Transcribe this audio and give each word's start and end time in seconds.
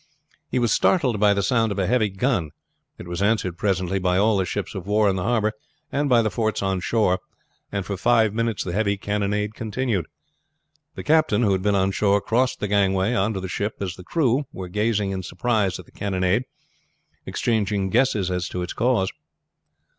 He 0.49 0.57
was 0.57 0.71
startled 0.71 1.19
by 1.19 1.35
the 1.35 1.43
sound 1.43 1.71
of 1.71 1.77
a 1.77 1.85
heavy 1.85 2.09
gun. 2.09 2.49
It 2.97 3.07
was 3.07 3.21
answered 3.21 3.55
presently 3.55 3.99
by 3.99 4.17
all 4.17 4.35
the 4.37 4.45
ships 4.45 4.73
of 4.73 4.87
war 4.87 5.07
in 5.07 5.15
the 5.15 5.21
harbor 5.21 5.53
and 5.91 6.09
by 6.09 6.23
the 6.23 6.31
forts 6.31 6.63
on 6.63 6.79
shore, 6.79 7.19
and 7.71 7.85
for 7.85 7.95
five 7.97 8.33
minutes 8.33 8.63
the 8.63 8.73
heavy 8.73 8.97
cannonade 8.97 9.53
continued. 9.53 10.07
The 10.95 11.03
captain, 11.03 11.43
who 11.43 11.51
had 11.51 11.61
been 11.61 11.75
on 11.75 11.91
shore, 11.91 12.19
crossed 12.19 12.61
the 12.61 12.67
gangway 12.67 13.13
on 13.13 13.35
to 13.35 13.39
the 13.39 13.47
ship 13.47 13.75
as 13.79 13.93
the 13.95 14.03
crew 14.03 14.47
were 14.51 14.69
gazing 14.69 15.11
in 15.11 15.21
surprise 15.21 15.77
at 15.77 15.85
the 15.85 15.91
cannonade, 15.91 16.45
exchanging 17.27 17.91
guesses 17.91 18.31
as 18.31 18.47
to 18.49 18.63
its 18.63 18.73
cause. 18.73 19.11